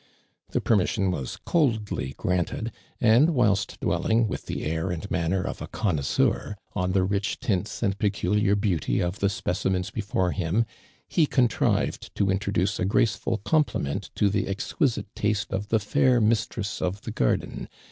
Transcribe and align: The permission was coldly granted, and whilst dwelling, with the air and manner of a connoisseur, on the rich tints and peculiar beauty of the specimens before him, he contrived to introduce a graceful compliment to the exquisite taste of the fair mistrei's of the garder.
The 0.49 0.61
permission 0.61 1.11
was 1.11 1.37
coldly 1.45 2.15
granted, 2.17 2.71
and 2.99 3.35
whilst 3.35 3.79
dwelling, 3.79 4.27
with 4.27 4.47
the 4.47 4.63
air 4.63 4.89
and 4.89 5.05
manner 5.11 5.43
of 5.43 5.61
a 5.61 5.67
connoisseur, 5.67 6.55
on 6.73 6.93
the 6.93 7.03
rich 7.03 7.39
tints 7.39 7.83
and 7.83 7.95
peculiar 7.99 8.55
beauty 8.55 8.99
of 8.99 9.19
the 9.19 9.29
specimens 9.29 9.91
before 9.91 10.31
him, 10.31 10.65
he 11.07 11.27
contrived 11.27 12.15
to 12.15 12.31
introduce 12.31 12.79
a 12.79 12.85
graceful 12.85 13.37
compliment 13.37 14.09
to 14.15 14.31
the 14.31 14.47
exquisite 14.47 15.05
taste 15.15 15.53
of 15.53 15.67
the 15.69 15.79
fair 15.79 16.19
mistrei's 16.19 16.81
of 16.81 17.01
the 17.01 17.11
garder. 17.11 17.67